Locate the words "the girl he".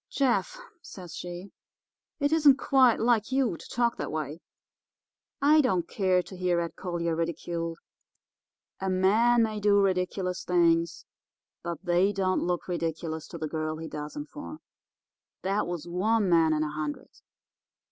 13.37-13.87